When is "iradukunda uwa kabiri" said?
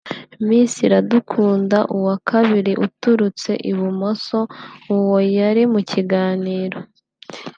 0.87-2.71